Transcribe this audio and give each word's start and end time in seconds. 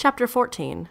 Chapter 0.00 0.26
14 0.26 0.88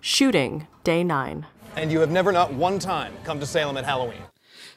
Shooting, 0.00 0.68
Day 0.84 1.02
9. 1.02 1.46
And 1.74 1.90
you 1.90 1.98
have 1.98 2.12
never, 2.12 2.30
not 2.30 2.54
one 2.54 2.78
time, 2.78 3.12
come 3.24 3.40
to 3.40 3.44
Salem 3.44 3.76
at 3.76 3.84
Halloween. 3.84 4.22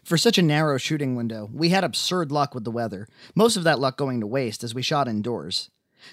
For 0.03 0.17
such 0.17 0.39
a 0.39 0.41
narrow 0.41 0.79
shooting 0.79 1.15
window, 1.15 1.51
we 1.53 1.69
had 1.69 1.83
absurd 1.83 2.31
luck 2.31 2.55
with 2.55 2.63
the 2.63 2.71
weather, 2.71 3.07
most 3.35 3.57
of 3.57 3.63
that 3.65 3.77
luck 3.77 3.95
going 3.95 4.21
to 4.21 4.25
waste 4.25 4.63
as 4.63 4.73
we 4.73 4.81
shot 4.81 5.07
indoors. 5.07 5.69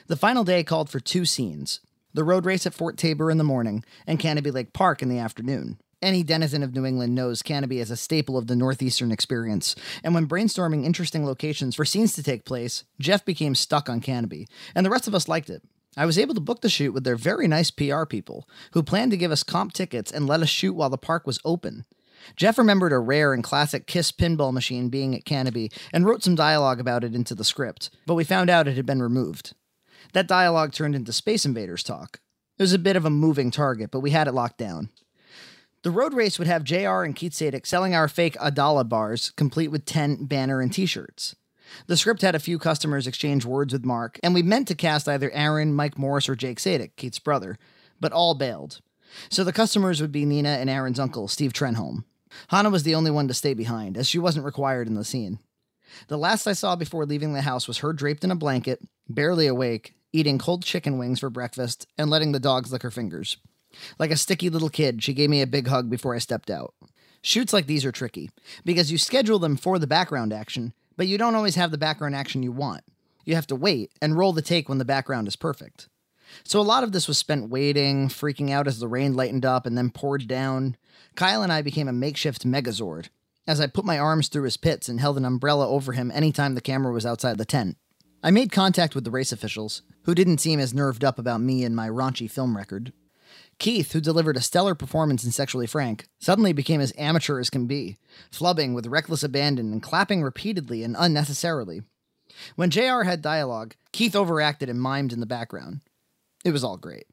The 0.06 0.19
final 0.19 0.45
day 0.45 0.64
called 0.64 0.90
for 0.90 1.00
two 1.00 1.24
scenes 1.24 1.80
the 2.12 2.24
road 2.24 2.45
race 2.45 2.66
at 2.66 2.74
Fort 2.74 2.98
Taber 2.98 3.30
in 3.30 3.39
the 3.39 3.43
morning 3.43 3.82
and 4.07 4.20
Canobie 4.20 4.52
Lake 4.52 4.75
Park 4.75 5.00
in 5.00 5.09
the 5.09 5.18
afternoon. 5.18 5.80
Any 6.02 6.23
denizen 6.23 6.62
of 6.62 6.75
New 6.75 6.84
England 6.84 7.14
knows 7.14 7.43
Canobie 7.43 7.80
is 7.80 7.91
a 7.91 7.96
staple 7.96 8.36
of 8.36 8.48
the 8.48 8.57
Northeastern 8.57 9.11
experience, 9.11 9.75
and 10.04 10.14
when 10.14 10.29
brainstorming 10.29 10.84
interesting 10.84 11.25
locations 11.25 11.75
for 11.75 11.86
scenes 11.86 12.12
to 12.16 12.23
take 12.23 12.45
place, 12.45 12.84
Jeff 13.00 13.25
became 13.25 13.54
stuck 13.54 13.88
on 13.88 14.02
Canobie, 14.02 14.46
and 14.75 14.84
the 14.84 14.91
rest 14.91 15.09
of 15.09 15.14
us 15.14 15.27
liked 15.27 15.48
it. 15.48 15.62
I 15.97 16.07
was 16.07 16.19
able 16.19 16.35
to 16.35 16.41
book 16.41 16.61
the 16.61 16.69
shoot 16.69 16.93
with 16.93 17.05
their 17.05 17.17
very 17.17 17.49
nice 17.49 17.71
PR 17.71 18.05
people, 18.05 18.49
who 18.73 18.83
planned 18.83 19.13
to 19.13 19.17
give 19.17 19.33
us 19.33 19.43
comp 19.43 19.73
tickets 19.73 20.13
and 20.13 20.27
let 20.27 20.43
us 20.43 20.49
shoot 20.49 20.75
while 20.75 20.91
the 20.91 20.99
park 20.99 21.27
was 21.27 21.41
open. 21.45 21.87
Jeff 22.35 22.59
remembered 22.59 22.93
a 22.93 22.99
rare 22.99 23.32
and 23.32 23.43
classic 23.43 23.87
Kiss 23.87 24.13
pinball 24.13 24.53
machine 24.53 24.89
being 24.89 25.14
at 25.14 25.25
Canobie 25.25 25.73
and 25.93 26.04
wrote 26.04 26.23
some 26.23 26.35
dialogue 26.35 26.81
about 26.81 27.04
it 27.04 27.14
into 27.14 27.35
the 27.35 27.45
script, 27.45 27.90
but 28.07 28.14
we 28.14 28.25
found 28.25 28.51
out 28.51 28.68
it 28.68 28.77
had 28.77 28.87
been 28.87 29.03
removed. 29.03 29.54
That 30.13 30.27
dialogue 30.27 30.73
turned 30.73 30.95
into 30.95 31.13
Space 31.13 31.45
Invaders 31.46 31.82
talk. 31.82 32.20
It 32.59 32.62
was 32.62 32.73
a 32.73 32.78
bit 32.78 32.97
of 32.97 33.05
a 33.05 33.11
moving 33.11 33.51
target, 33.51 33.91
but 33.91 34.01
we 34.01 34.11
had 34.11 34.28
it 34.28 34.33
locked 34.33 34.59
down. 34.59 34.91
The 35.83 35.91
road 35.91 36.15
race 36.15 36.39
would 36.39 36.48
have 36.48 36.65
JR 36.65 37.03
and 37.03 37.15
Keith 37.15 37.33
Sadek 37.33 37.67
selling 37.67 37.95
our 37.95 38.09
fake 38.09 38.34
Adala 38.39 38.89
bars, 38.89 39.31
complete 39.31 39.69
with 39.69 39.84
tent, 39.84 40.28
banner, 40.28 40.61
and 40.61 40.73
t 40.73 40.84
shirts. 40.87 41.37
The 41.86 41.97
script 41.97 42.22
had 42.22 42.34
a 42.34 42.41
few 42.41 42.58
customers 42.58 43.06
exchange 43.06 43.44
words 43.44 43.72
with 43.72 43.84
Mark, 43.84 44.19
and 44.22 44.34
we 44.34 44.42
meant 44.42 44.69
to 44.69 44.75
cast 44.75 45.08
either 45.08 45.30
Aaron, 45.33 45.75
Mike 45.75 45.98
Morris, 45.98 46.28
or 46.28 46.36
Jake 46.36 46.61
Sadik, 46.61 46.97
Keith's 46.97 47.19
brother, 47.19 47.58
but 48.00 48.12
all 48.12 48.34
bailed. 48.34 48.80
So 49.30 49.44
the 49.44 49.52
customers 49.52 50.00
would 50.00 50.12
be 50.12 50.25
Nina 50.25 50.50
and 50.50 50.69
Aaron's 50.69 51.00
uncle, 51.00 51.28
Steve 51.28 51.53
Trenholm. 51.53 52.05
Hannah 52.48 52.70
was 52.70 52.83
the 52.83 52.95
only 52.95 53.11
one 53.11 53.28
to 53.28 53.34
stay 53.34 53.55
behind, 53.55 53.97
as 53.97 54.08
she 54.08 54.19
wasn't 54.19 54.45
required 54.45 54.89
in 54.89 54.95
the 54.95 55.05
scene. 55.05 55.39
The 56.08 56.19
last 56.19 56.47
I 56.47 56.53
saw 56.53 56.77
before 56.77 57.06
leaving 57.06 57.33
the 57.33 57.42
house 57.42 57.69
was 57.69 57.78
her 57.78 57.92
draped 57.92 58.25
in 58.25 58.30
a 58.30 58.36
blanket, 58.36 58.80
barely 59.08 59.47
awake, 59.47 59.95
eating 60.12 60.39
cold 60.39 60.64
chicken 60.64 60.98
wings 60.98 61.20
for 61.20 61.30
breakfast, 61.30 61.86
and 61.97 62.11
letting 62.11 62.33
the 62.33 62.41
dogs 62.41 62.73
lick 62.73 62.83
her 62.83 62.91
fingers. 62.91 63.36
Like 63.98 64.11
a 64.11 64.17
sticky 64.17 64.51
little 64.51 64.69
kid, 64.69 65.03
she 65.03 65.14
gave 65.14 65.30
me 65.30 65.42
a 65.42 65.47
big 65.47 65.69
hug 65.69 65.89
before 65.89 66.14
I 66.14 66.19
stepped 66.19 66.51
out. 66.51 66.75
Shoots 67.23 67.53
like 67.53 67.67
these 67.67 67.84
are 67.84 67.92
tricky, 67.92 68.30
because 68.64 68.92
you 68.92 68.98
schedule 68.98 69.39
them 69.39 69.56
for 69.56 69.78
the 69.78 69.86
background 69.86 70.33
action, 70.33 70.73
but 70.97 71.06
you 71.06 71.19
don't 71.19 71.34
always 71.34 71.55
have 71.55 71.70
the 71.70 71.78
background 71.78 72.14
action 72.14 72.42
you 72.42 72.52
want. 72.52 72.83
You 73.25 73.34
have 73.34 73.47
to 73.48 73.56
wait 73.56 73.92
and 74.00 74.16
roll 74.16 74.33
the 74.33 74.42
take 74.42 74.69
when 74.69 74.78
the 74.78 74.84
background 74.84 75.28
is 75.28 75.36
perfect. 75.36 75.89
So 76.44 76.61
a 76.61 76.62
lot 76.62 76.83
of 76.83 76.92
this 76.92 77.08
was 77.08 77.19
spent 77.19 77.50
waiting, 77.50 78.08
freaking 78.08 78.50
out 78.50 78.66
as 78.66 78.78
the 78.78 78.89
rain 78.89 79.14
lightened 79.14 79.44
up 79.44 79.67
and 79.67 79.77
then 79.77 79.91
poured 79.91 80.27
down. 80.27 80.77
Kyle 81.14 81.42
and 81.42 81.52
I 81.52 81.62
became 81.62 81.89
a 81.89 81.92
makeshift 81.92 82.47
Megazord, 82.47 83.08
as 83.47 83.61
I 83.61 83.67
put 83.67 83.84
my 83.84 83.98
arms 83.98 84.28
through 84.28 84.44
his 84.44 84.56
pits 84.56 84.89
and 84.89 85.00
held 85.00 85.17
an 85.17 85.24
umbrella 85.24 85.69
over 85.69 85.92
him 85.92 86.11
anytime 86.11 86.55
the 86.55 86.61
camera 86.61 86.92
was 86.92 87.06
outside 87.06 87.39
the 87.39 87.44
tent. 87.44 87.77
I 88.22 88.30
made 88.30 88.50
contact 88.50 88.94
with 88.94 89.05
the 89.05 89.11
race 89.11 89.33
officials, 89.33 89.83
who 90.02 90.14
didn't 90.14 90.39
seem 90.39 90.58
as 90.58 90.74
nerved 90.74 91.05
up 91.05 91.19
about 91.19 91.41
me 91.41 91.64
and 91.64 91.77
my 91.77 91.89
raunchy 91.89 92.30
film 92.30 92.56
record. 92.56 92.92
Keith, 93.59 93.93
who 93.93 94.01
delivered 94.01 94.37
a 94.37 94.43
stellar 94.43 94.75
performance 94.75 95.25
in 95.25 95.31
Sexually 95.31 95.67
Frank, 95.67 96.07
suddenly 96.19 96.53
became 96.53 96.81
as 96.81 96.93
amateur 96.99 97.39
as 97.39 97.51
can 97.51 97.67
be, 97.67 97.97
flubbing 98.31 98.75
with 98.75 98.87
reckless 98.87 99.23
abandon 99.23 99.73
and 99.73 99.83
clapping 99.83 100.23
repeatedly 100.23 100.83
and 100.83 100.95
unnecessarily. 100.98 101.83
When 102.55 102.71
JR 102.71 103.03
had 103.03 103.23
dialogue, 103.23 103.75
Keith 103.93 104.15
overacted 104.15 104.69
and 104.69 104.81
mimed 104.81 105.13
in 105.13 105.21
the 105.21 105.27
background. 105.27 105.81
It 106.45 106.51
was 106.51 106.63
all 106.63 106.77
great. 106.77 107.07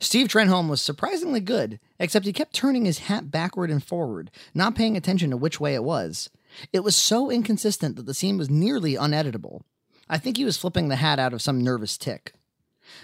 Steve 0.00 0.28
Trenholm 0.28 0.68
was 0.68 0.80
surprisingly 0.80 1.40
good, 1.40 1.78
except 1.98 2.26
he 2.26 2.32
kept 2.32 2.54
turning 2.54 2.84
his 2.84 3.00
hat 3.00 3.30
backward 3.30 3.70
and 3.70 3.82
forward, 3.82 4.30
not 4.54 4.74
paying 4.74 4.96
attention 4.96 5.30
to 5.30 5.36
which 5.36 5.60
way 5.60 5.74
it 5.74 5.84
was. 5.84 6.30
It 6.72 6.80
was 6.80 6.96
so 6.96 7.30
inconsistent 7.30 7.96
that 7.96 8.06
the 8.06 8.14
scene 8.14 8.38
was 8.38 8.50
nearly 8.50 8.94
uneditable. 8.94 9.62
I 10.08 10.18
think 10.18 10.36
he 10.36 10.44
was 10.44 10.56
flipping 10.56 10.88
the 10.88 10.96
hat 10.96 11.18
out 11.18 11.32
of 11.34 11.42
some 11.42 11.60
nervous 11.60 11.98
tick. 11.98 12.32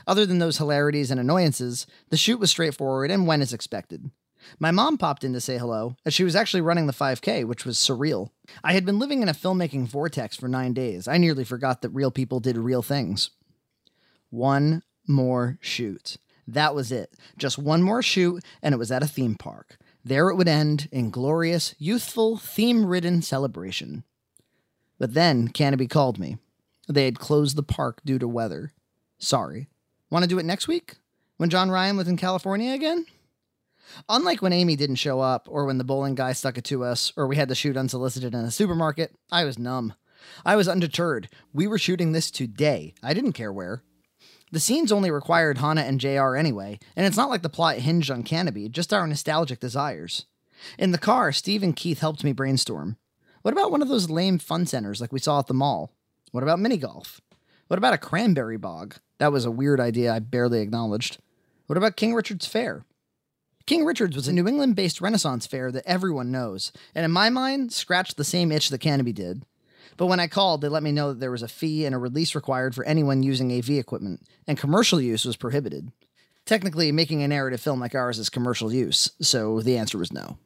Other 0.07 0.27
than 0.27 0.39
those 0.39 0.59
hilarities 0.59 1.11
and 1.11 1.21
annoyances, 1.21 1.87
the 2.11 2.17
shoot 2.17 2.41
was 2.41 2.51
straightforward 2.51 3.11
and 3.11 3.27
went 3.27 3.43
as 3.43 3.53
expected. 3.53 4.11
My 4.59 4.71
mom 4.71 4.99
popped 4.99 5.25
in 5.25 5.33
to 5.35 5.41
say 5.41 5.59
hello, 5.59 5.97
as 6.05 6.15
she 6.15 6.25
was 6.25 6.35
actually 6.35 6.63
running 6.63 6.87
the 6.87 6.93
5K, 6.93 7.45
which 7.47 7.65
was 7.65 7.79
surreal. 7.79 8.31
I 8.65 8.73
had 8.73 8.85
been 8.85 8.99
living 8.99 9.23
in 9.23 9.29
a 9.29 9.35
filmmaking 9.35 9.87
vortex 9.87 10.37
for 10.37 10.49
nine 10.49 10.73
days. 10.73 11.07
I 11.07 11.19
nearly 11.19 11.45
forgot 11.45 11.83
that 11.83 11.91
real 11.91 12.11
people 12.11 12.41
did 12.41 12.57
real 12.57 12.83
things. 12.83 13.31
One 14.31 14.83
more 15.07 15.59
shoot. 15.61 16.17
That 16.47 16.75
was 16.75 16.91
it. 16.91 17.15
Just 17.39 17.59
one 17.59 17.83
more 17.83 18.03
shoot, 18.03 18.43
and 18.63 18.75
it 18.75 18.79
was 18.79 18.91
at 18.91 19.03
a 19.03 19.09
theme 19.09 19.37
park. 19.37 19.79
There 20.05 20.29
it 20.29 20.35
would 20.35 20.49
end 20.49 20.89
in 20.91 21.11
glorious, 21.11 21.75
youthful, 21.79 22.37
theme 22.37 22.87
ridden 22.87 23.23
celebration. 23.23 24.05
But 24.99 25.15
then 25.15 25.49
Canobie 25.49 25.91
called 25.91 26.19
me. 26.19 26.39
They 26.89 27.05
had 27.05 27.19
closed 27.21 27.57
the 27.57 27.63
park 27.63 28.01
due 28.05 28.19
to 28.19 28.27
weather. 28.27 28.73
Sorry. 29.19 29.69
Want 30.13 30.25
to 30.25 30.29
do 30.29 30.39
it 30.39 30.45
next 30.45 30.69
week? 30.69 30.97
When 31.39 31.49
John 31.49 31.71
Ryan 31.71 31.97
was 31.97 32.07
in 32.07 32.19
California 32.19 32.75
again? 32.75 33.07
Unlike 34.11 34.43
when 34.43 34.53
Amy 34.53 34.77
didn't 34.77 34.97
show 34.97 35.21
up, 35.21 35.49
or 35.51 35.65
when 35.65 35.79
the 35.79 35.85
bowling 35.85 36.15
guy 36.15 36.35
stuck 36.35 36.59
it 36.59 36.65
to 36.65 36.85
us, 36.85 37.15
or 37.17 37.27
we 37.27 37.37
had 37.37 37.49
to 37.49 37.55
shoot 37.55 37.79
unsolicited 37.79 38.35
in 38.35 38.41
a 38.41 38.51
supermarket, 38.51 39.15
I 39.31 39.45
was 39.45 39.59
numb. 39.59 39.95
I 40.45 40.55
was 40.55 40.69
undeterred. 40.69 41.31
We 41.55 41.67
were 41.67 41.79
shooting 41.79 42.13
this 42.13 42.31
today. 42.31 42.93
I 43.03 43.15
didn't 43.15 43.33
care 43.33 43.51
where. 43.51 43.85
The 44.51 44.61
scenes 44.61 44.93
only 44.93 45.11
required 45.11 45.57
Hannah 45.57 45.81
and 45.81 45.99
JR 45.99 46.37
anyway, 46.37 46.79
and 46.95 47.07
it's 47.07 47.17
not 47.17 47.31
like 47.31 47.41
the 47.41 47.49
plot 47.49 47.77
hinged 47.77 48.11
on 48.11 48.23
Canobie, 48.23 48.71
just 48.71 48.93
our 48.93 49.07
nostalgic 49.07 49.61
desires. 49.61 50.27
In 50.79 50.93
the 50.93 50.99
car, 50.99 51.33
Steve 51.33 51.63
and 51.63 51.75
Keith 51.75 52.01
helped 52.01 52.23
me 52.23 52.33
brainstorm. 52.33 52.99
What 53.41 53.53
about 53.53 53.71
one 53.71 53.81
of 53.81 53.89
those 53.89 54.11
lame 54.11 54.39
fun 54.39 54.67
centers 54.67 55.01
like 55.01 55.11
we 55.11 55.21
saw 55.21 55.39
at 55.39 55.47
the 55.47 55.55
mall? 55.55 55.91
What 56.33 56.43
about 56.43 56.61
mini 56.61 56.77
golf? 56.77 57.23
What 57.69 57.79
about 57.79 57.95
a 57.95 57.99
cranberry 57.99 58.59
bog? 58.59 58.97
That 59.23 59.31
was 59.31 59.45
a 59.45 59.53
weird 59.53 59.79
idea 59.79 60.13
I 60.13 60.19
barely 60.19 60.61
acknowledged. 60.61 61.19
What 61.69 61.77
about 61.77 61.95
King 61.95 62.13
Richard's 62.13 62.45
Faire? 62.45 62.85
King 63.67 63.85
Richard's 63.85 64.17
was 64.17 64.27
a 64.27 64.33
New 64.33 64.49
England 64.49 64.75
based 64.75 65.01
Renaissance 65.01 65.47
fair 65.47 65.71
that 65.71 65.87
everyone 65.87 66.33
knows, 66.33 66.73
and 66.93 67.05
in 67.05 67.13
my 67.13 67.31
mind, 67.31 67.73
scratched 67.73 68.17
the 68.17 68.25
same 68.25 68.51
itch 68.51 68.69
that 68.71 68.81
Canobie 68.81 69.15
did. 69.15 69.47
But 69.97 70.07
when 70.07 70.19
I 70.19 70.27
called, 70.27 70.61
they 70.61 70.69
let 70.69 70.83
me 70.83 70.91
know 70.91 71.11
that 71.11 71.21
there 71.21 71.31
was 71.31 71.45
a 71.45 71.47
fee 71.47 71.85
and 71.85 71.95
a 71.95 71.99
release 71.99 72.35
required 72.35 72.75
for 72.75 72.83
anyone 72.83 73.23
using 73.23 73.57
AV 73.57 73.71
equipment, 73.71 74.23
and 74.49 74.59
commercial 74.59 75.01
use 75.01 75.25
was 75.25 75.37
prohibited. 75.37 75.93
Technically, 76.45 76.91
making 76.91 77.23
a 77.23 77.29
narrative 77.29 77.61
film 77.61 77.79
like 77.79 77.95
ours 77.95 78.19
is 78.19 78.29
commercial 78.29 78.73
use, 78.73 79.09
so 79.21 79.61
the 79.61 79.79
answer 79.79 79.99
was 79.99 80.13
no. 80.13 80.39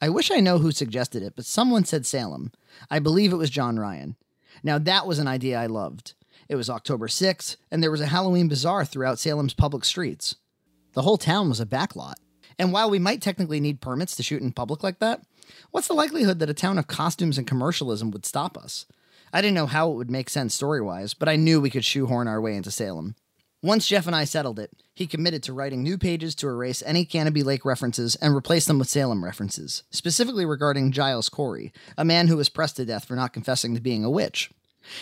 I 0.00 0.08
wish 0.08 0.30
I 0.30 0.38
know 0.38 0.58
who 0.58 0.70
suggested 0.70 1.24
it, 1.24 1.32
but 1.34 1.46
someone 1.46 1.84
said 1.84 2.06
Salem. 2.06 2.52
I 2.88 3.00
believe 3.00 3.32
it 3.32 3.38
was 3.38 3.50
John 3.50 3.76
Ryan. 3.76 4.14
Now, 4.62 4.78
that 4.78 5.04
was 5.04 5.18
an 5.18 5.26
idea 5.26 5.58
I 5.58 5.66
loved. 5.66 6.14
It 6.52 6.56
was 6.56 6.68
October 6.68 7.08
6th, 7.08 7.56
and 7.70 7.82
there 7.82 7.90
was 7.90 8.02
a 8.02 8.08
Halloween 8.08 8.46
bazaar 8.46 8.84
throughout 8.84 9.18
Salem's 9.18 9.54
public 9.54 9.86
streets. 9.86 10.36
The 10.92 11.00
whole 11.00 11.16
town 11.16 11.48
was 11.48 11.60
a 11.60 11.64
backlot. 11.64 12.16
And 12.58 12.74
while 12.74 12.90
we 12.90 12.98
might 12.98 13.22
technically 13.22 13.58
need 13.58 13.80
permits 13.80 14.14
to 14.16 14.22
shoot 14.22 14.42
in 14.42 14.52
public 14.52 14.82
like 14.82 14.98
that, 14.98 15.22
what's 15.70 15.88
the 15.88 15.94
likelihood 15.94 16.40
that 16.40 16.50
a 16.50 16.54
town 16.54 16.76
of 16.76 16.88
costumes 16.88 17.38
and 17.38 17.46
commercialism 17.46 18.10
would 18.10 18.26
stop 18.26 18.58
us? 18.58 18.84
I 19.32 19.40
didn't 19.40 19.54
know 19.54 19.64
how 19.64 19.92
it 19.92 19.94
would 19.94 20.10
make 20.10 20.28
sense 20.28 20.54
story 20.54 20.82
wise, 20.82 21.14
but 21.14 21.26
I 21.26 21.36
knew 21.36 21.58
we 21.58 21.70
could 21.70 21.86
shoehorn 21.86 22.28
our 22.28 22.38
way 22.38 22.54
into 22.54 22.70
Salem. 22.70 23.14
Once 23.62 23.88
Jeff 23.88 24.06
and 24.06 24.14
I 24.14 24.24
settled 24.24 24.58
it, 24.58 24.72
he 24.94 25.06
committed 25.06 25.42
to 25.44 25.54
writing 25.54 25.82
new 25.82 25.96
pages 25.96 26.34
to 26.34 26.48
erase 26.48 26.82
any 26.84 27.06
Canobie 27.06 27.46
Lake 27.46 27.64
references 27.64 28.14
and 28.16 28.36
replace 28.36 28.66
them 28.66 28.78
with 28.78 28.90
Salem 28.90 29.24
references, 29.24 29.84
specifically 29.90 30.44
regarding 30.44 30.92
Giles 30.92 31.30
Corey, 31.30 31.72
a 31.96 32.04
man 32.04 32.28
who 32.28 32.36
was 32.36 32.50
pressed 32.50 32.76
to 32.76 32.84
death 32.84 33.06
for 33.06 33.16
not 33.16 33.32
confessing 33.32 33.74
to 33.74 33.80
being 33.80 34.04
a 34.04 34.10
witch. 34.10 34.50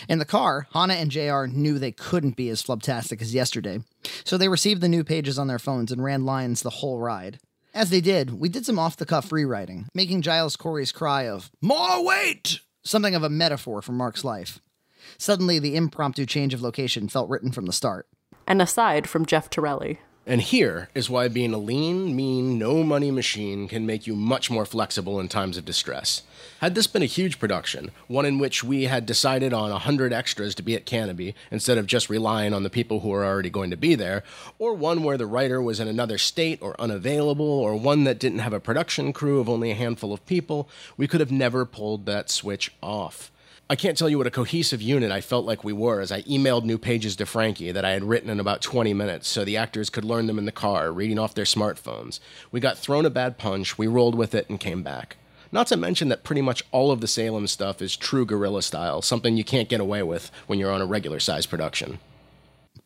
In 0.07 0.19
the 0.19 0.25
car, 0.25 0.67
Hannah 0.73 0.93
and 0.95 1.11
JR 1.11 1.45
knew 1.45 1.79
they 1.79 1.91
couldn't 1.91 2.35
be 2.35 2.49
as 2.49 2.61
flubtastic 2.61 3.21
as 3.21 3.33
yesterday, 3.33 3.79
so 4.23 4.37
they 4.37 4.47
received 4.49 4.81
the 4.81 4.87
new 4.89 5.03
pages 5.03 5.39
on 5.39 5.47
their 5.47 5.59
phones 5.59 5.91
and 5.91 6.03
ran 6.03 6.25
lines 6.25 6.61
the 6.61 6.69
whole 6.69 6.99
ride. 6.99 7.39
As 7.73 7.89
they 7.89 8.01
did, 8.01 8.39
we 8.39 8.49
did 8.49 8.65
some 8.65 8.77
off 8.79 8.97
the 8.97 9.05
cuff 9.05 9.31
rewriting, 9.31 9.87
making 9.93 10.21
Giles 10.23 10.55
Corey's 10.55 10.91
cry 10.91 11.27
of, 11.27 11.51
More 11.61 12.03
weight! 12.03 12.59
something 12.83 13.15
of 13.15 13.23
a 13.23 13.29
metaphor 13.29 13.81
for 13.81 13.91
Mark's 13.91 14.23
life. 14.23 14.59
Suddenly, 15.17 15.59
the 15.59 15.75
impromptu 15.75 16.25
change 16.25 16.53
of 16.53 16.61
location 16.61 17.07
felt 17.07 17.29
written 17.29 17.51
from 17.51 17.65
the 17.65 17.73
start. 17.73 18.07
An 18.47 18.59
aside 18.59 19.07
from 19.07 19.25
Jeff 19.25 19.49
Torelli. 19.49 19.99
And 20.27 20.39
here 20.39 20.87
is 20.93 21.09
why 21.09 21.29
being 21.29 21.51
a 21.51 21.57
lean, 21.57 22.15
mean, 22.15 22.59
no 22.59 22.83
money 22.83 23.09
machine 23.09 23.67
can 23.67 23.87
make 23.87 24.05
you 24.05 24.15
much 24.15 24.51
more 24.51 24.67
flexible 24.67 25.19
in 25.19 25.27
times 25.27 25.57
of 25.57 25.65
distress. 25.65 26.21
Had 26.59 26.75
this 26.75 26.85
been 26.85 27.01
a 27.01 27.07
huge 27.07 27.39
production, 27.39 27.89
one 28.07 28.27
in 28.27 28.37
which 28.37 28.63
we 28.63 28.83
had 28.83 29.07
decided 29.07 29.51
on 29.51 29.71
a 29.71 29.81
100 29.81 30.13
extras 30.13 30.53
to 30.55 30.61
be 30.61 30.75
at 30.75 30.85
Canobie 30.85 31.33
instead 31.49 31.79
of 31.79 31.87
just 31.87 32.07
relying 32.07 32.53
on 32.53 32.61
the 32.61 32.69
people 32.69 32.99
who 32.99 33.11
are 33.11 33.25
already 33.25 33.49
going 33.49 33.71
to 33.71 33.77
be 33.77 33.95
there, 33.95 34.23
or 34.59 34.75
one 34.75 35.01
where 35.01 35.17
the 35.17 35.25
writer 35.25 35.59
was 35.59 35.79
in 35.79 35.87
another 35.87 36.19
state 36.19 36.61
or 36.61 36.79
unavailable, 36.79 37.43
or 37.43 37.75
one 37.75 38.03
that 38.03 38.19
didn't 38.19 38.39
have 38.39 38.53
a 38.53 38.59
production 38.59 39.13
crew 39.13 39.39
of 39.39 39.49
only 39.49 39.71
a 39.71 39.75
handful 39.75 40.13
of 40.13 40.23
people, 40.27 40.69
we 40.97 41.07
could 41.07 41.19
have 41.19 41.31
never 41.31 41.65
pulled 41.65 42.05
that 42.05 42.29
switch 42.29 42.71
off. 42.83 43.31
I 43.71 43.77
can't 43.77 43.97
tell 43.97 44.09
you 44.09 44.17
what 44.17 44.27
a 44.27 44.31
cohesive 44.31 44.81
unit 44.81 45.13
I 45.13 45.21
felt 45.21 45.45
like 45.45 45.63
we 45.63 45.71
were 45.71 46.01
as 46.01 46.11
I 46.11 46.23
emailed 46.23 46.65
new 46.65 46.77
pages 46.77 47.15
to 47.15 47.25
Frankie 47.25 47.71
that 47.71 47.85
I 47.85 47.91
had 47.91 48.03
written 48.03 48.29
in 48.29 48.37
about 48.37 48.61
20 48.61 48.93
minutes 48.93 49.29
so 49.29 49.45
the 49.45 49.55
actors 49.55 49.89
could 49.89 50.03
learn 50.03 50.27
them 50.27 50.37
in 50.37 50.43
the 50.43 50.51
car, 50.51 50.91
reading 50.91 51.17
off 51.17 51.35
their 51.35 51.45
smartphones. 51.45 52.19
We 52.51 52.59
got 52.59 52.77
thrown 52.77 53.05
a 53.05 53.09
bad 53.09 53.37
punch, 53.37 53.77
we 53.77 53.87
rolled 53.87 54.15
with 54.15 54.35
it, 54.35 54.49
and 54.49 54.59
came 54.59 54.83
back. 54.83 55.15
Not 55.53 55.67
to 55.67 55.77
mention 55.77 56.09
that 56.09 56.25
pretty 56.25 56.41
much 56.41 56.65
all 56.73 56.91
of 56.91 56.99
the 56.99 57.07
Salem 57.07 57.47
stuff 57.47 57.81
is 57.81 57.95
true 57.95 58.25
guerrilla 58.25 58.61
style, 58.61 59.01
something 59.01 59.37
you 59.37 59.45
can't 59.45 59.69
get 59.69 59.79
away 59.79 60.03
with 60.03 60.31
when 60.47 60.59
you're 60.59 60.73
on 60.73 60.81
a 60.81 60.85
regular 60.85 61.21
size 61.21 61.45
production. 61.45 61.99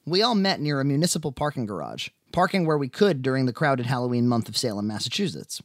We 0.05 0.21
all 0.21 0.35
met 0.35 0.61
near 0.61 0.79
a 0.79 0.85
municipal 0.85 1.31
parking 1.31 1.65
garage, 1.65 2.09
parking 2.31 2.67
where 2.67 2.77
we 2.77 2.89
could 2.89 3.23
during 3.23 3.47
the 3.47 3.53
crowded 3.53 3.87
Halloween 3.87 4.27
month 4.27 4.47
of 4.47 4.55
Salem, 4.55 4.85
Massachusetts. 4.85 5.63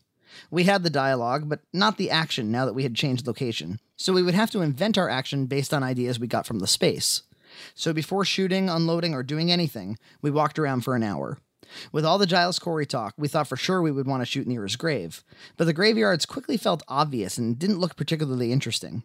We 0.51 0.65
had 0.65 0.83
the 0.83 0.91
dialogue, 0.91 1.49
but 1.49 1.61
not 1.73 1.97
the 1.97 2.11
action 2.11 2.51
now 2.51 2.65
that 2.65 2.75
we 2.75 2.83
had 2.83 2.95
changed 2.95 3.27
location, 3.27 3.81
so 3.97 4.13
we 4.13 4.23
would 4.23 4.35
have 4.35 4.51
to 4.53 4.61
invent 4.61 4.99
our 4.99 5.09
action 5.09 5.47
based 5.47 5.75
on 5.75 5.83
ideas 5.83 6.19
we 6.19 6.27
got 6.27 6.47
from 6.47 6.59
the 6.59 6.67
space. 6.67 7.23
So 7.75 7.93
before 7.93 8.25
shooting, 8.25 8.69
unloading, 8.69 9.15
or 9.15 9.23
doing 9.23 9.51
anything, 9.51 9.99
we 10.23 10.31
walked 10.31 10.59
around 10.59 10.83
for 10.83 10.95
an 10.95 11.03
hour. 11.03 11.39
With 11.93 12.05
all 12.05 12.19
the 12.19 12.27
Giles 12.27 12.59
Corey 12.59 12.87
talk, 12.87 13.15
we 13.17 13.29
thought 13.29 13.49
for 13.49 13.57
sure 13.57 13.81
we 13.81 13.93
would 13.93 14.07
want 14.07 14.23
to 14.23 14.27
shoot 14.27 14.47
near 14.47 14.65
his 14.65 14.77
grave, 14.77 15.23
but 15.57 15.65
the 15.65 15.73
graveyards 15.73 16.27
quickly 16.27 16.57
felt 16.57 16.83
obvious 16.89 17.39
and 17.39 17.59
didn't 17.59 17.79
look 17.79 17.97
particularly 17.97 18.53
interesting. 18.53 19.03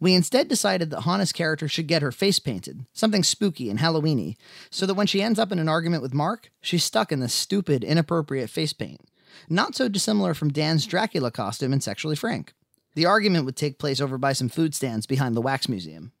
We 0.00 0.14
instead 0.14 0.48
decided 0.48 0.90
that 0.90 1.02
Hannah's 1.02 1.32
character 1.32 1.66
should 1.66 1.88
get 1.88 2.02
her 2.02 2.12
face 2.12 2.38
painted, 2.38 2.86
something 2.92 3.24
spooky 3.24 3.68
and 3.68 3.80
Halloweeny, 3.80 4.36
so 4.70 4.86
that 4.86 4.94
when 4.94 5.08
she 5.08 5.22
ends 5.22 5.40
up 5.40 5.50
in 5.50 5.58
an 5.58 5.68
argument 5.68 6.02
with 6.02 6.14
Mark, 6.14 6.50
she's 6.60 6.84
stuck 6.84 7.10
in 7.10 7.18
this 7.18 7.34
stupid, 7.34 7.82
inappropriate 7.82 8.50
face 8.50 8.72
paint 8.72 9.00
not 9.48 9.74
so 9.74 9.88
dissimilar 9.88 10.34
from 10.34 10.50
Dan's 10.50 10.86
Dracula 10.86 11.30
costume 11.30 11.72
in 11.72 11.80
Sexually 11.80 12.16
Frank. 12.16 12.54
The 12.94 13.06
argument 13.06 13.44
would 13.44 13.56
take 13.56 13.78
place 13.78 14.00
over 14.00 14.18
by 14.18 14.32
some 14.32 14.48
food 14.48 14.74
stands 14.74 15.06
behind 15.06 15.36
the 15.36 15.42
Wax 15.42 15.68
Museum. 15.68 16.12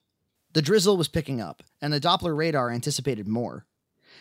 The 0.52 0.62
drizzle 0.62 0.96
was 0.96 1.08
picking 1.08 1.40
up, 1.40 1.62
and 1.82 1.92
the 1.92 2.00
Doppler 2.00 2.36
radar 2.36 2.70
anticipated 2.70 3.28
more. 3.28 3.66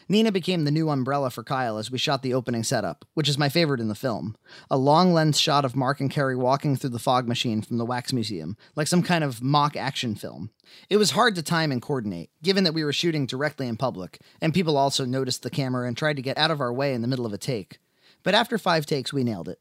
Nina 0.10 0.32
became 0.32 0.64
the 0.64 0.72
new 0.72 0.90
umbrella 0.90 1.30
for 1.30 1.44
Kyle 1.44 1.78
as 1.78 1.92
we 1.92 1.98
shot 1.98 2.22
the 2.22 2.34
opening 2.34 2.64
setup, 2.64 3.06
which 3.14 3.28
is 3.28 3.38
my 3.38 3.50
favorite 3.50 3.80
in 3.80 3.88
the 3.88 3.96
film 3.96 4.36
a 4.70 4.78
long 4.78 5.14
lens 5.14 5.40
shot 5.40 5.66
of 5.66 5.76
Mark 5.76 6.00
and 6.00 6.12
Carrie 6.12 6.36
walking 6.36 6.76
through 6.76 6.92
the 6.92 7.00
fog 7.00 7.28
machine 7.28 7.62
from 7.62 7.78
the 7.78 7.86
Wax 7.86 8.14
Museum, 8.14 8.58
like 8.76 8.88
some 8.88 9.04
kind 9.04 9.24
of 9.24 9.42
mock 9.42 9.76
action 9.76 10.16
film. 10.16 10.52
It 10.90 10.98
was 10.98 11.12
hard 11.12 11.36
to 11.36 11.44
time 11.44 11.72
and 11.72 11.82
coordinate, 11.82 12.30
given 12.42 12.64
that 12.64 12.74
we 12.74 12.84
were 12.84 12.94
shooting 12.94 13.26
directly 13.26 13.68
in 13.68 13.78
public, 13.78 14.20
and 14.42 14.54
people 14.54 14.78
also 14.78 15.06
noticed 15.06 15.44
the 15.44 15.50
camera 15.50 15.88
and 15.88 15.96
tried 15.96 16.16
to 16.18 16.22
get 16.22 16.38
out 16.38 16.52
of 16.52 16.62
our 16.62 16.74
way 16.74 16.94
in 16.94 17.02
the 17.02 17.08
middle 17.08 17.26
of 17.26 17.34
a 17.34 17.38
take 17.38 17.80
but 18.24 18.36
after 18.36 18.58
five 18.58 18.86
takes, 18.86 19.14
we 19.14 19.24
nailed 19.24 19.48
it. 19.48 19.60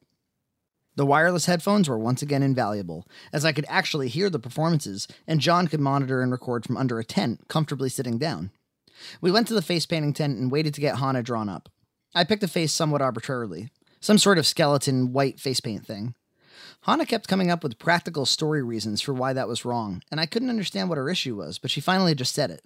The 0.96 1.06
wireless 1.06 1.44
headphones 1.44 1.88
were 1.88 1.98
once 1.98 2.22
again 2.22 2.42
invaluable, 2.42 3.06
as 3.32 3.44
I 3.44 3.52
could 3.52 3.66
actually 3.68 4.08
hear 4.08 4.30
the 4.30 4.38
performances, 4.38 5.06
and 5.26 5.40
John 5.40 5.68
could 5.68 5.80
monitor 5.80 6.22
and 6.22 6.32
record 6.32 6.64
from 6.64 6.78
under 6.78 6.98
a 6.98 7.04
tent, 7.04 7.48
comfortably 7.48 7.90
sitting 7.90 8.16
down. 8.16 8.50
We 9.20 9.30
went 9.30 9.46
to 9.48 9.54
the 9.54 9.60
face 9.60 9.84
painting 9.84 10.14
tent 10.14 10.38
and 10.38 10.50
waited 10.50 10.72
to 10.74 10.80
get 10.80 10.96
Hannah 10.98 11.22
drawn 11.22 11.50
up. 11.50 11.68
I 12.14 12.24
picked 12.24 12.42
a 12.42 12.48
face 12.48 12.72
somewhat 12.72 13.02
arbitrarily, 13.02 13.68
some 14.00 14.16
sort 14.16 14.38
of 14.38 14.46
skeleton 14.46 15.12
white 15.12 15.38
face 15.38 15.60
paint 15.60 15.86
thing. 15.86 16.14
Hannah 16.82 17.04
kept 17.04 17.28
coming 17.28 17.50
up 17.50 17.62
with 17.62 17.78
practical 17.78 18.24
story 18.24 18.62
reasons 18.62 19.02
for 19.02 19.12
why 19.12 19.34
that 19.34 19.48
was 19.48 19.66
wrong, 19.66 20.02
and 20.10 20.18
I 20.18 20.24
couldn't 20.24 20.50
understand 20.50 20.88
what 20.88 20.98
her 20.98 21.10
issue 21.10 21.36
was, 21.36 21.58
but 21.58 21.70
she 21.70 21.82
finally 21.82 22.14
just 22.14 22.34
said 22.34 22.50
it. 22.50 22.62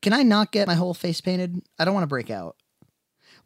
Can 0.00 0.12
I 0.12 0.22
not 0.22 0.52
get 0.52 0.68
my 0.68 0.74
whole 0.74 0.94
face 0.94 1.20
painted? 1.20 1.62
I 1.78 1.84
don't 1.84 1.94
want 1.94 2.04
to 2.04 2.08
break 2.08 2.30
out. 2.30 2.56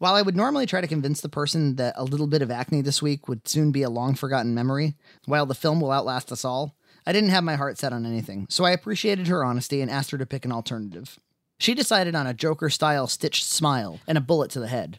While 0.02 0.16
I 0.16 0.22
would 0.22 0.34
normally 0.34 0.66
try 0.66 0.80
to 0.80 0.88
convince 0.88 1.20
the 1.20 1.28
person 1.28 1.76
that 1.76 1.94
a 1.96 2.02
little 2.02 2.26
bit 2.26 2.42
of 2.42 2.50
acne 2.50 2.80
this 2.80 3.00
week 3.00 3.28
would 3.28 3.46
soon 3.46 3.70
be 3.70 3.84
a 3.84 3.88
long 3.88 4.16
forgotten 4.16 4.52
memory, 4.52 4.96
while 5.26 5.46
the 5.46 5.54
film 5.54 5.80
will 5.80 5.92
outlast 5.92 6.32
us 6.32 6.44
all, 6.44 6.74
I 7.06 7.12
didn't 7.12 7.30
have 7.30 7.44
my 7.44 7.54
heart 7.54 7.78
set 7.78 7.92
on 7.92 8.04
anything, 8.04 8.48
so 8.50 8.64
I 8.64 8.72
appreciated 8.72 9.28
her 9.28 9.44
honesty 9.44 9.80
and 9.80 9.88
asked 9.88 10.10
her 10.10 10.18
to 10.18 10.26
pick 10.26 10.44
an 10.44 10.50
alternative. 10.50 11.20
She 11.60 11.72
decided 11.72 12.16
on 12.16 12.26
a 12.26 12.34
Joker 12.34 12.68
style 12.68 13.06
stitched 13.06 13.44
smile 13.44 14.00
and 14.04 14.18
a 14.18 14.20
bullet 14.20 14.50
to 14.50 14.58
the 14.58 14.66
head. 14.66 14.98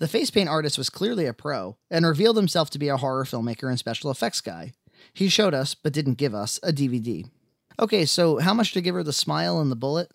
The 0.00 0.06
face 0.06 0.28
paint 0.28 0.50
artist 0.50 0.76
was 0.76 0.90
clearly 0.90 1.24
a 1.24 1.32
pro 1.32 1.78
and 1.90 2.04
revealed 2.04 2.36
himself 2.36 2.68
to 2.72 2.78
be 2.78 2.88
a 2.88 2.98
horror 2.98 3.24
filmmaker 3.24 3.70
and 3.70 3.78
special 3.78 4.10
effects 4.10 4.42
guy. 4.42 4.74
He 5.14 5.30
showed 5.30 5.54
us, 5.54 5.74
but 5.74 5.94
didn't 5.94 6.18
give 6.18 6.34
us, 6.34 6.60
a 6.62 6.74
DVD. 6.74 7.24
Okay, 7.80 8.04
so 8.04 8.36
how 8.40 8.52
much 8.52 8.74
to 8.74 8.82
give 8.82 8.96
her 8.96 9.02
the 9.02 9.14
smile 9.14 9.62
and 9.62 9.72
the 9.72 9.76
bullet? 9.76 10.10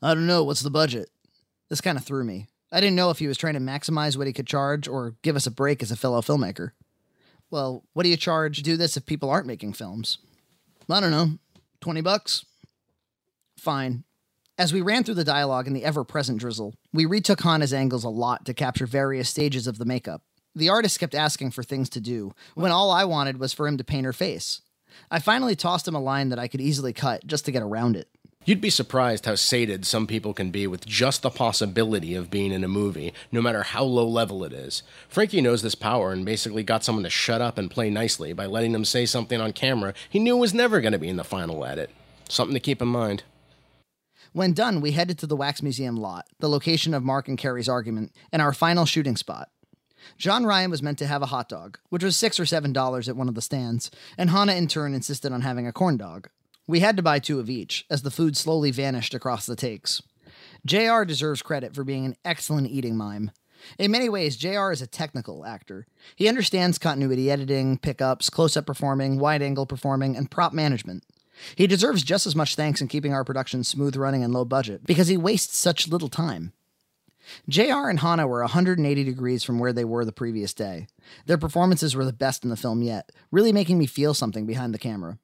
I 0.00 0.14
don't 0.14 0.26
know, 0.26 0.44
what's 0.44 0.62
the 0.62 0.70
budget? 0.70 1.10
This 1.68 1.82
kind 1.82 1.98
of 1.98 2.04
threw 2.04 2.24
me. 2.24 2.46
I 2.72 2.80
didn't 2.80 2.96
know 2.96 3.10
if 3.10 3.18
he 3.18 3.26
was 3.26 3.38
trying 3.38 3.54
to 3.54 3.60
maximize 3.60 4.16
what 4.16 4.26
he 4.26 4.32
could 4.32 4.46
charge 4.46 4.86
or 4.86 5.16
give 5.22 5.36
us 5.36 5.46
a 5.46 5.50
break 5.50 5.82
as 5.82 5.90
a 5.90 5.96
fellow 5.96 6.20
filmmaker. 6.20 6.70
Well, 7.50 7.84
what 7.92 8.04
do 8.04 8.08
you 8.08 8.16
charge 8.16 8.62
do 8.62 8.76
this 8.76 8.96
if 8.96 9.06
people 9.06 9.28
aren't 9.28 9.46
making 9.46 9.72
films? 9.72 10.18
I 10.88 11.00
don't 11.00 11.10
know, 11.10 11.38
20 11.80 12.00
bucks? 12.00 12.44
Fine. 13.56 14.04
As 14.56 14.72
we 14.72 14.82
ran 14.82 15.04
through 15.04 15.14
the 15.14 15.24
dialogue 15.24 15.66
in 15.66 15.72
the 15.72 15.84
ever 15.84 16.04
present 16.04 16.38
drizzle, 16.38 16.74
we 16.92 17.06
retook 17.06 17.40
Hannah's 17.40 17.72
angles 17.72 18.04
a 18.04 18.08
lot 18.08 18.44
to 18.44 18.54
capture 18.54 18.86
various 18.86 19.28
stages 19.28 19.66
of 19.66 19.78
the 19.78 19.84
makeup. 19.84 20.22
The 20.54 20.68
artist 20.68 21.00
kept 21.00 21.14
asking 21.14 21.52
for 21.52 21.62
things 21.62 21.88
to 21.90 22.00
do, 22.00 22.34
when 22.54 22.72
all 22.72 22.90
I 22.90 23.04
wanted 23.04 23.38
was 23.38 23.52
for 23.52 23.66
him 23.66 23.78
to 23.78 23.84
paint 23.84 24.04
her 24.04 24.12
face. 24.12 24.60
I 25.10 25.18
finally 25.18 25.56
tossed 25.56 25.88
him 25.88 25.94
a 25.94 26.00
line 26.00 26.28
that 26.28 26.38
I 26.38 26.48
could 26.48 26.60
easily 26.60 26.92
cut 26.92 27.26
just 27.26 27.44
to 27.46 27.52
get 27.52 27.62
around 27.62 27.96
it. 27.96 28.08
You'd 28.46 28.62
be 28.62 28.70
surprised 28.70 29.26
how 29.26 29.34
sated 29.34 29.84
some 29.84 30.06
people 30.06 30.32
can 30.32 30.50
be 30.50 30.66
with 30.66 30.86
just 30.86 31.20
the 31.20 31.28
possibility 31.28 32.14
of 32.14 32.30
being 32.30 32.52
in 32.52 32.64
a 32.64 32.68
movie, 32.68 33.12
no 33.30 33.42
matter 33.42 33.62
how 33.62 33.84
low 33.84 34.08
level 34.08 34.44
it 34.44 34.54
is. 34.54 34.82
Frankie 35.10 35.42
knows 35.42 35.60
this 35.60 35.74
power 35.74 36.10
and 36.10 36.24
basically 36.24 36.62
got 36.62 36.82
someone 36.82 37.04
to 37.04 37.10
shut 37.10 37.42
up 37.42 37.58
and 37.58 37.70
play 37.70 37.90
nicely 37.90 38.32
by 38.32 38.46
letting 38.46 38.72
them 38.72 38.86
say 38.86 39.04
something 39.04 39.42
on 39.42 39.52
camera 39.52 39.92
he 40.08 40.18
knew 40.18 40.38
was 40.38 40.54
never 40.54 40.80
going 40.80 40.92
to 40.92 40.98
be 40.98 41.10
in 41.10 41.16
the 41.16 41.24
final 41.24 41.66
edit. 41.66 41.90
Something 42.30 42.54
to 42.54 42.60
keep 42.60 42.80
in 42.80 42.88
mind. 42.88 43.24
When 44.32 44.54
done, 44.54 44.80
we 44.80 44.92
headed 44.92 45.18
to 45.18 45.26
the 45.26 45.36
Wax 45.36 45.62
Museum 45.62 45.98
lot, 45.98 46.26
the 46.38 46.48
location 46.48 46.94
of 46.94 47.02
Mark 47.02 47.28
and 47.28 47.36
Carrie's 47.36 47.68
argument, 47.68 48.12
and 48.32 48.40
our 48.40 48.54
final 48.54 48.86
shooting 48.86 49.16
spot. 49.16 49.50
John 50.16 50.46
Ryan 50.46 50.70
was 50.70 50.82
meant 50.82 50.98
to 51.00 51.06
have 51.06 51.20
a 51.20 51.26
hot 51.26 51.50
dog, 51.50 51.78
which 51.90 52.04
was 52.04 52.16
six 52.16 52.40
or 52.40 52.46
seven 52.46 52.72
dollars 52.72 53.06
at 53.06 53.16
one 53.16 53.28
of 53.28 53.34
the 53.34 53.42
stands, 53.42 53.90
and 54.16 54.30
Hannah 54.30 54.54
in 54.54 54.66
turn 54.66 54.94
insisted 54.94 55.30
on 55.30 55.42
having 55.42 55.66
a 55.66 55.72
corn 55.72 55.98
dog. 55.98 56.30
We 56.70 56.78
had 56.78 56.96
to 56.98 57.02
buy 57.02 57.18
two 57.18 57.40
of 57.40 57.50
each, 57.50 57.84
as 57.90 58.02
the 58.02 58.12
food 58.12 58.36
slowly 58.36 58.70
vanished 58.70 59.12
across 59.12 59.44
the 59.44 59.56
takes. 59.56 60.02
JR 60.64 61.02
deserves 61.02 61.42
credit 61.42 61.74
for 61.74 61.82
being 61.82 62.06
an 62.06 62.14
excellent 62.24 62.68
eating 62.68 62.96
mime. 62.96 63.32
In 63.76 63.90
many 63.90 64.08
ways, 64.08 64.36
JR 64.36 64.70
is 64.70 64.80
a 64.80 64.86
technical 64.86 65.44
actor. 65.44 65.88
He 66.14 66.28
understands 66.28 66.78
continuity 66.78 67.28
editing, 67.28 67.76
pickups, 67.76 68.30
close 68.30 68.56
up 68.56 68.66
performing, 68.66 69.18
wide 69.18 69.42
angle 69.42 69.66
performing, 69.66 70.16
and 70.16 70.30
prop 70.30 70.52
management. 70.52 71.02
He 71.56 71.66
deserves 71.66 72.04
just 72.04 72.24
as 72.24 72.36
much 72.36 72.54
thanks 72.54 72.80
in 72.80 72.86
keeping 72.86 73.12
our 73.12 73.24
production 73.24 73.64
smooth 73.64 73.96
running 73.96 74.22
and 74.22 74.32
low 74.32 74.44
budget, 74.44 74.86
because 74.86 75.08
he 75.08 75.16
wastes 75.16 75.58
such 75.58 75.88
little 75.88 76.08
time. 76.08 76.52
JR 77.48 77.88
and 77.88 77.98
Hannah 77.98 78.28
were 78.28 78.42
180 78.42 79.02
degrees 79.02 79.42
from 79.42 79.58
where 79.58 79.72
they 79.72 79.84
were 79.84 80.04
the 80.04 80.12
previous 80.12 80.54
day. 80.54 80.86
Their 81.26 81.36
performances 81.36 81.96
were 81.96 82.04
the 82.04 82.12
best 82.12 82.44
in 82.44 82.50
the 82.50 82.56
film 82.56 82.80
yet, 82.80 83.10
really 83.32 83.52
making 83.52 83.76
me 83.76 83.86
feel 83.86 84.14
something 84.14 84.46
behind 84.46 84.72
the 84.72 84.78
camera. 84.78 85.18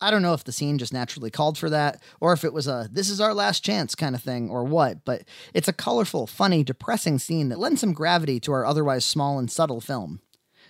I 0.00 0.10
don't 0.10 0.22
know 0.22 0.32
if 0.32 0.44
the 0.44 0.52
scene 0.52 0.78
just 0.78 0.92
naturally 0.92 1.30
called 1.30 1.58
for 1.58 1.68
that, 1.70 2.02
or 2.20 2.32
if 2.32 2.44
it 2.44 2.52
was 2.52 2.66
a 2.66 2.88
this 2.90 3.10
is 3.10 3.20
our 3.20 3.34
last 3.34 3.62
chance 3.62 3.94
kind 3.94 4.14
of 4.14 4.22
thing, 4.22 4.48
or 4.48 4.64
what, 4.64 5.04
but 5.04 5.24
it's 5.52 5.68
a 5.68 5.72
colorful, 5.72 6.26
funny, 6.26 6.64
depressing 6.64 7.18
scene 7.18 7.50
that 7.50 7.58
lends 7.58 7.80
some 7.80 7.92
gravity 7.92 8.40
to 8.40 8.52
our 8.52 8.64
otherwise 8.64 9.04
small 9.04 9.38
and 9.38 9.50
subtle 9.50 9.80
film. 9.80 10.20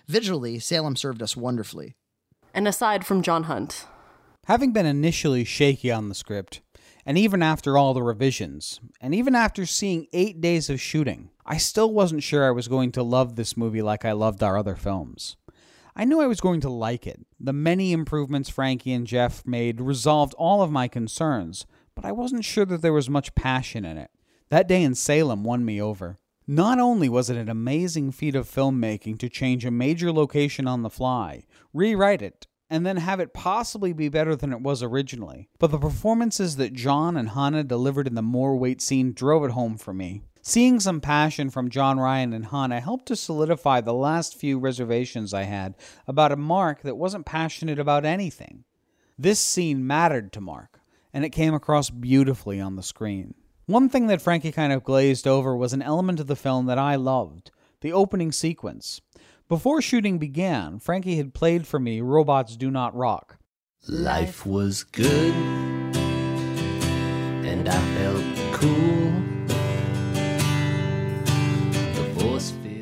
Visually, 0.07 0.59
Salem 0.59 0.95
served 0.95 1.21
us 1.21 1.37
wonderfully. 1.37 1.95
And 2.53 2.67
aside 2.67 3.05
from 3.05 3.21
John 3.21 3.43
Hunt. 3.43 3.85
Having 4.45 4.73
been 4.73 4.85
initially 4.85 5.45
shaky 5.45 5.91
on 5.91 6.09
the 6.09 6.15
script, 6.15 6.61
and 7.05 7.17
even 7.17 7.41
after 7.41 7.77
all 7.77 7.93
the 7.93 8.03
revisions, 8.03 8.79
and 8.99 9.15
even 9.15 9.35
after 9.35 9.65
seeing 9.65 10.07
eight 10.11 10.41
days 10.41 10.69
of 10.69 10.81
shooting, 10.81 11.29
I 11.45 11.57
still 11.57 11.93
wasn't 11.93 12.23
sure 12.23 12.45
I 12.45 12.51
was 12.51 12.67
going 12.67 12.91
to 12.93 13.03
love 13.03 13.35
this 13.35 13.55
movie 13.55 13.81
like 13.81 14.03
I 14.03 14.11
loved 14.11 14.43
our 14.43 14.57
other 14.57 14.75
films. 14.75 15.37
I 15.95 16.05
knew 16.05 16.21
I 16.21 16.27
was 16.27 16.41
going 16.41 16.61
to 16.61 16.69
like 16.69 17.05
it. 17.05 17.19
The 17.39 17.53
many 17.53 17.91
improvements 17.91 18.49
Frankie 18.49 18.93
and 18.93 19.05
Jeff 19.05 19.45
made 19.45 19.81
resolved 19.81 20.33
all 20.35 20.61
of 20.61 20.71
my 20.71 20.87
concerns, 20.87 21.65
but 21.95 22.05
I 22.05 22.11
wasn't 22.11 22.45
sure 22.45 22.65
that 22.65 22.81
there 22.81 22.93
was 22.93 23.09
much 23.09 23.35
passion 23.35 23.83
in 23.83 23.97
it. 23.97 24.11
That 24.49 24.67
day 24.67 24.83
in 24.83 24.95
Salem 24.95 25.43
won 25.43 25.65
me 25.65 25.81
over. 25.81 26.17
Not 26.47 26.79
only 26.79 27.07
was 27.07 27.29
it 27.29 27.37
an 27.37 27.49
amazing 27.49 28.11
feat 28.11 28.35
of 28.35 28.49
filmmaking 28.49 29.19
to 29.19 29.29
change 29.29 29.65
a 29.65 29.71
major 29.71 30.11
location 30.11 30.67
on 30.67 30.81
the 30.81 30.89
fly, 30.89 31.43
rewrite 31.73 32.21
it, 32.21 32.47
and 32.69 32.85
then 32.85 32.97
have 32.97 33.19
it 33.19 33.33
possibly 33.33 33.93
be 33.93 34.09
better 34.09 34.35
than 34.35 34.51
it 34.53 34.61
was 34.61 34.81
originally, 34.81 35.49
but 35.59 35.71
the 35.71 35.77
performances 35.77 36.55
that 36.55 36.73
John 36.73 37.17
and 37.17 37.29
Hannah 37.29 37.63
delivered 37.63 38.07
in 38.07 38.15
the 38.15 38.21
more 38.21 38.55
weight 38.55 38.81
scene 38.81 39.13
drove 39.13 39.43
it 39.43 39.51
home 39.51 39.77
for 39.77 39.93
me. 39.93 40.23
Seeing 40.41 40.79
some 40.79 41.01
passion 41.01 41.49
from 41.49 41.69
John 41.69 41.99
Ryan 41.99 42.33
and 42.33 42.47
Hannah 42.47 42.79
helped 42.79 43.05
to 43.07 43.15
solidify 43.15 43.81
the 43.81 43.93
last 43.93 44.35
few 44.35 44.57
reservations 44.57 45.33
I 45.33 45.43
had 45.43 45.75
about 46.07 46.31
a 46.31 46.35
Mark 46.35 46.81
that 46.81 46.97
wasn't 46.97 47.25
passionate 47.25 47.77
about 47.77 48.05
anything. 48.05 48.63
This 49.17 49.39
scene 49.39 49.85
mattered 49.85 50.33
to 50.33 50.41
Mark, 50.41 50.81
and 51.13 51.23
it 51.23 51.29
came 51.29 51.53
across 51.53 51.91
beautifully 51.91 52.59
on 52.59 52.75
the 52.75 52.83
screen. 52.83 53.35
One 53.67 53.87
thing 53.87 54.07
that 54.07 54.21
Frankie 54.21 54.51
kind 54.51 54.73
of 54.73 54.83
glazed 54.83 55.27
over 55.27 55.55
was 55.55 55.73
an 55.73 55.83
element 55.83 56.19
of 56.19 56.27
the 56.27 56.35
film 56.35 56.65
that 56.65 56.79
I 56.79 56.95
loved 56.95 57.51
the 57.81 57.93
opening 57.93 58.31
sequence. 58.31 59.01
Before 59.47 59.81
shooting 59.81 60.17
began, 60.17 60.79
Frankie 60.79 61.17
had 61.17 61.33
played 61.33 61.67
for 61.67 61.79
me 61.79 61.99
Robots 61.99 62.55
Do 62.55 62.69
Not 62.71 62.95
Rock. 62.95 63.37
Life 63.87 64.45
was 64.45 64.83
good 64.83 65.33
and 67.43 67.67
I 67.67 67.79
felt 67.95 68.53
cool. 68.53 69.30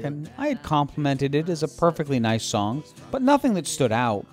And 0.04 0.30
I 0.38 0.48
had 0.48 0.64
complimented 0.64 1.36
it 1.36 1.50
as 1.50 1.64
a 1.64 1.68
perfectly 1.68 2.20
nice 2.20 2.44
song, 2.44 2.84
but 3.12 3.22
nothing 3.22 3.54
that 3.54 3.68
stood 3.68 3.92
out. 3.92 4.26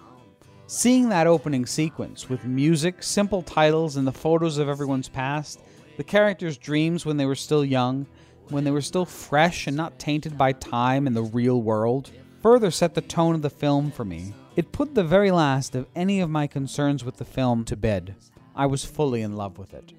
Seeing 0.68 1.08
that 1.08 1.26
opening 1.26 1.66
sequence 1.66 2.28
with 2.28 2.44
music, 2.44 3.02
simple 3.02 3.42
titles, 3.42 3.96
and 3.96 4.06
the 4.06 4.12
photos 4.12 4.58
of 4.58 4.68
everyone's 4.68 5.08
past, 5.08 5.60
the 5.96 6.04
characters' 6.04 6.58
dreams 6.58 7.06
when 7.06 7.16
they 7.16 7.26
were 7.26 7.34
still 7.34 7.64
young, 7.64 8.06
when 8.48 8.64
they 8.64 8.70
were 8.70 8.80
still 8.80 9.04
fresh 9.04 9.66
and 9.66 9.76
not 9.76 9.98
tainted 9.98 10.36
by 10.36 10.52
time 10.52 11.06
and 11.06 11.16
the 11.16 11.22
real 11.22 11.62
world, 11.62 12.10
further 12.42 12.70
set 12.70 12.94
the 12.94 13.00
tone 13.00 13.34
of 13.34 13.42
the 13.42 13.50
film 13.50 13.90
for 13.90 14.04
me. 14.04 14.32
It 14.56 14.72
put 14.72 14.94
the 14.94 15.04
very 15.04 15.30
last 15.30 15.74
of 15.74 15.86
any 15.94 16.20
of 16.20 16.30
my 16.30 16.46
concerns 16.46 17.04
with 17.04 17.16
the 17.16 17.24
film 17.24 17.64
to 17.66 17.76
bed. 17.76 18.16
I 18.54 18.66
was 18.66 18.84
fully 18.84 19.22
in 19.22 19.36
love 19.36 19.58
with 19.58 19.74
it. 19.74 19.92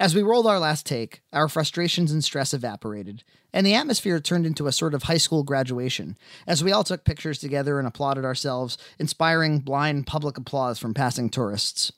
As 0.00 0.14
we 0.14 0.22
rolled 0.22 0.46
our 0.46 0.58
last 0.58 0.86
take, 0.86 1.20
our 1.32 1.48
frustrations 1.48 2.12
and 2.12 2.22
stress 2.22 2.52
evaporated, 2.54 3.24
and 3.52 3.66
the 3.66 3.74
atmosphere 3.74 4.20
turned 4.20 4.46
into 4.46 4.66
a 4.66 4.72
sort 4.72 4.94
of 4.94 5.04
high 5.04 5.16
school 5.18 5.42
graduation, 5.42 6.16
as 6.46 6.62
we 6.62 6.72
all 6.72 6.84
took 6.84 7.04
pictures 7.04 7.38
together 7.38 7.78
and 7.78 7.88
applauded 7.88 8.24
ourselves, 8.24 8.78
inspiring 8.98 9.60
blind 9.60 10.06
public 10.06 10.36
applause 10.36 10.78
from 10.78 10.94
passing 10.94 11.28
tourists. 11.30 11.92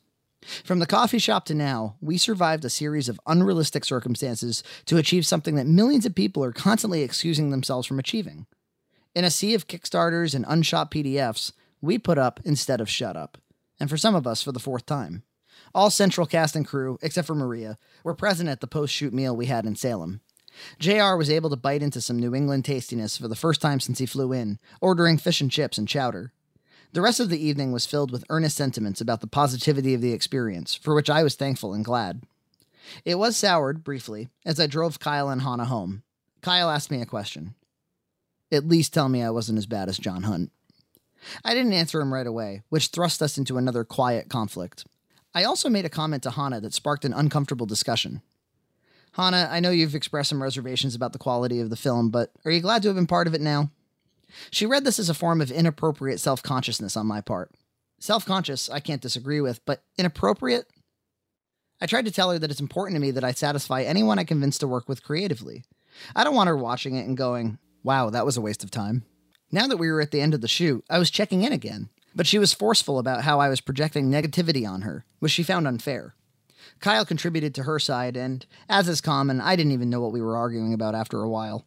From 0.64 0.78
the 0.78 0.86
coffee 0.86 1.18
shop 1.18 1.44
to 1.46 1.54
now, 1.54 1.96
we 2.00 2.16
survived 2.16 2.64
a 2.64 2.70
series 2.70 3.08
of 3.08 3.20
unrealistic 3.26 3.84
circumstances 3.84 4.62
to 4.86 4.96
achieve 4.96 5.26
something 5.26 5.56
that 5.56 5.66
millions 5.66 6.06
of 6.06 6.14
people 6.14 6.42
are 6.42 6.52
constantly 6.52 7.02
excusing 7.02 7.50
themselves 7.50 7.86
from 7.86 7.98
achieving. 7.98 8.46
In 9.14 9.24
a 9.24 9.30
sea 9.30 9.54
of 9.54 9.66
Kickstarters 9.66 10.34
and 10.34 10.46
unshot 10.46 10.90
PDFs, 10.90 11.52
we 11.82 11.98
put 11.98 12.16
up 12.16 12.40
instead 12.44 12.80
of 12.80 12.88
shut 12.88 13.16
up, 13.16 13.38
and 13.78 13.90
for 13.90 13.96
some 13.96 14.14
of 14.14 14.26
us, 14.26 14.42
for 14.42 14.52
the 14.52 14.60
fourth 14.60 14.86
time. 14.86 15.24
All 15.74 15.90
central 15.90 16.26
cast 16.26 16.56
and 16.56 16.66
crew, 16.66 16.98
except 17.02 17.26
for 17.26 17.34
Maria, 17.34 17.78
were 18.02 18.14
present 18.14 18.48
at 18.48 18.60
the 18.60 18.66
post 18.66 18.92
shoot 18.92 19.12
meal 19.12 19.36
we 19.36 19.46
had 19.46 19.66
in 19.66 19.76
Salem. 19.76 20.20
JR 20.78 21.14
was 21.14 21.30
able 21.30 21.48
to 21.50 21.56
bite 21.56 21.82
into 21.82 22.00
some 22.00 22.18
New 22.18 22.34
England 22.34 22.64
tastiness 22.64 23.16
for 23.16 23.28
the 23.28 23.36
first 23.36 23.60
time 23.60 23.78
since 23.78 23.98
he 23.98 24.06
flew 24.06 24.32
in, 24.32 24.58
ordering 24.80 25.16
fish 25.16 25.40
and 25.40 25.50
chips 25.50 25.78
and 25.78 25.86
chowder. 25.86 26.32
The 26.92 27.00
rest 27.00 27.20
of 27.20 27.28
the 27.28 27.42
evening 27.42 27.70
was 27.70 27.86
filled 27.86 28.10
with 28.10 28.24
earnest 28.30 28.56
sentiments 28.56 29.00
about 29.00 29.20
the 29.20 29.28
positivity 29.28 29.94
of 29.94 30.00
the 30.00 30.12
experience, 30.12 30.74
for 30.74 30.94
which 30.94 31.08
I 31.08 31.22
was 31.22 31.36
thankful 31.36 31.72
and 31.72 31.84
glad. 31.84 32.22
It 33.04 33.14
was 33.14 33.36
soured, 33.36 33.84
briefly, 33.84 34.28
as 34.44 34.58
I 34.58 34.66
drove 34.66 34.98
Kyle 34.98 35.28
and 35.28 35.42
Hannah 35.42 35.66
home. 35.66 36.02
Kyle 36.40 36.68
asked 36.68 36.90
me 36.90 37.00
a 37.00 37.06
question. 37.06 37.54
At 38.50 38.66
least 38.66 38.92
tell 38.92 39.08
me 39.08 39.22
I 39.22 39.30
wasn't 39.30 39.58
as 39.58 39.66
bad 39.66 39.88
as 39.88 39.98
John 39.98 40.24
Hunt. 40.24 40.50
I 41.44 41.54
didn't 41.54 41.74
answer 41.74 42.00
him 42.00 42.12
right 42.12 42.26
away, 42.26 42.62
which 42.70 42.88
thrust 42.88 43.22
us 43.22 43.38
into 43.38 43.58
another 43.58 43.84
quiet 43.84 44.28
conflict. 44.28 44.84
I 45.34 45.44
also 45.44 45.68
made 45.68 45.84
a 45.84 45.90
comment 45.90 46.22
to 46.24 46.30
Hannah 46.30 46.60
that 46.60 46.74
sparked 46.74 47.04
an 47.04 47.12
uncomfortable 47.12 47.66
discussion. 47.66 48.22
Hannah, 49.12 49.48
I 49.50 49.60
know 49.60 49.70
you've 49.70 49.94
expressed 49.94 50.30
some 50.30 50.42
reservations 50.42 50.94
about 50.94 51.12
the 51.12 51.18
quality 51.18 51.60
of 51.60 51.70
the 51.70 51.76
film, 51.76 52.10
but 52.10 52.30
are 52.44 52.50
you 52.50 52.60
glad 52.60 52.82
to 52.82 52.88
have 52.88 52.96
been 52.96 53.06
part 53.06 53.26
of 53.26 53.34
it 53.34 53.40
now? 53.40 53.70
She 54.50 54.66
read 54.66 54.84
this 54.84 54.98
as 54.98 55.08
a 55.08 55.14
form 55.14 55.40
of 55.40 55.50
inappropriate 55.50 56.20
self 56.20 56.42
consciousness 56.42 56.96
on 56.96 57.06
my 57.06 57.20
part. 57.20 57.50
Self 57.98 58.24
conscious, 58.24 58.70
I 58.70 58.80
can't 58.80 59.02
disagree 59.02 59.40
with, 59.40 59.64
but 59.64 59.82
inappropriate? 59.98 60.66
I 61.80 61.86
tried 61.86 62.04
to 62.04 62.10
tell 62.10 62.30
her 62.30 62.38
that 62.38 62.50
it's 62.50 62.60
important 62.60 62.96
to 62.96 63.00
me 63.00 63.10
that 63.10 63.24
I 63.24 63.32
satisfy 63.32 63.82
anyone 63.82 64.18
I 64.18 64.24
convince 64.24 64.58
to 64.58 64.68
work 64.68 64.88
with 64.88 65.02
creatively. 65.02 65.64
I 66.14 66.24
don't 66.24 66.34
want 66.34 66.48
her 66.48 66.56
watching 66.56 66.94
it 66.94 67.06
and 67.06 67.16
going, 67.16 67.58
wow, 67.82 68.10
that 68.10 68.26
was 68.26 68.36
a 68.36 68.40
waste 68.40 68.62
of 68.62 68.70
time. 68.70 69.04
Now 69.50 69.66
that 69.66 69.78
we 69.78 69.90
were 69.90 70.00
at 70.00 70.10
the 70.10 70.20
end 70.20 70.34
of 70.34 70.40
the 70.40 70.48
shoot, 70.48 70.84
I 70.88 70.98
was 70.98 71.10
checking 71.10 71.42
in 71.42 71.52
again, 71.52 71.88
but 72.14 72.26
she 72.26 72.38
was 72.38 72.52
forceful 72.52 72.98
about 72.98 73.22
how 73.22 73.40
I 73.40 73.48
was 73.48 73.60
projecting 73.60 74.10
negativity 74.10 74.68
on 74.68 74.82
her, 74.82 75.04
which 75.18 75.32
she 75.32 75.42
found 75.42 75.66
unfair. 75.66 76.14
Kyle 76.80 77.04
contributed 77.04 77.54
to 77.54 77.64
her 77.64 77.78
side, 77.78 78.16
and, 78.16 78.46
as 78.68 78.88
is 78.88 79.00
common, 79.00 79.40
I 79.40 79.56
didn't 79.56 79.72
even 79.72 79.90
know 79.90 80.00
what 80.00 80.12
we 80.12 80.22
were 80.22 80.36
arguing 80.36 80.72
about 80.72 80.94
after 80.94 81.22
a 81.22 81.28
while. 81.28 81.66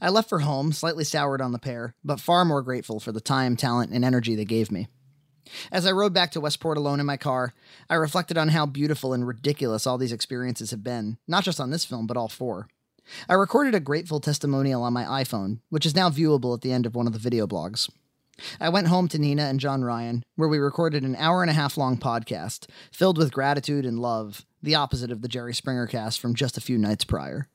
I 0.00 0.08
left 0.08 0.28
for 0.28 0.40
home, 0.40 0.72
slightly 0.72 1.04
soured 1.04 1.40
on 1.40 1.52
the 1.52 1.58
pair, 1.58 1.94
but 2.04 2.20
far 2.20 2.44
more 2.44 2.62
grateful 2.62 3.00
for 3.00 3.12
the 3.12 3.20
time, 3.20 3.56
talent, 3.56 3.92
and 3.92 4.04
energy 4.04 4.34
they 4.34 4.44
gave 4.44 4.70
me. 4.70 4.88
As 5.70 5.86
I 5.86 5.92
rode 5.92 6.14
back 6.14 6.30
to 6.32 6.40
Westport 6.40 6.78
alone 6.78 7.00
in 7.00 7.06
my 7.06 7.16
car, 7.16 7.52
I 7.90 7.96
reflected 7.96 8.38
on 8.38 8.48
how 8.48 8.66
beautiful 8.66 9.12
and 9.12 9.26
ridiculous 9.26 9.86
all 9.86 9.98
these 9.98 10.12
experiences 10.12 10.70
have 10.70 10.82
been, 10.82 11.18
not 11.28 11.44
just 11.44 11.60
on 11.60 11.70
this 11.70 11.84
film, 11.84 12.06
but 12.06 12.16
all 12.16 12.28
four. 12.28 12.68
I 13.28 13.34
recorded 13.34 13.74
a 13.74 13.80
grateful 13.80 14.20
testimonial 14.20 14.82
on 14.82 14.94
my 14.94 15.04
iPhone, 15.04 15.60
which 15.68 15.84
is 15.84 15.94
now 15.94 16.08
viewable 16.08 16.54
at 16.54 16.62
the 16.62 16.72
end 16.72 16.86
of 16.86 16.94
one 16.94 17.06
of 17.06 17.12
the 17.12 17.18
video 17.18 17.46
blogs. 17.46 17.90
I 18.60 18.68
went 18.68 18.88
home 18.88 19.08
to 19.08 19.18
Nina 19.18 19.44
and 19.44 19.60
John 19.60 19.84
Ryan, 19.84 20.22
where 20.36 20.48
we 20.48 20.58
recorded 20.58 21.02
an 21.04 21.16
hour 21.16 21.42
and 21.42 21.50
a 21.50 21.54
half 21.54 21.76
long 21.76 21.96
podcast 21.96 22.68
filled 22.92 23.18
with 23.18 23.32
gratitude 23.32 23.86
and 23.86 23.98
love, 23.98 24.44
the 24.62 24.74
opposite 24.74 25.10
of 25.10 25.22
the 25.22 25.28
Jerry 25.28 25.54
Springer 25.54 25.86
cast 25.86 26.20
from 26.20 26.34
just 26.34 26.56
a 26.56 26.60
few 26.60 26.78
nights 26.78 27.04
prior. 27.04 27.48